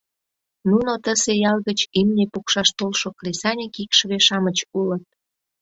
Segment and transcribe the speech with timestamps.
[0.69, 5.05] Нуно тысе ял гыч имне пукшаш толшо кресаньык икшыве-шамыч улыт.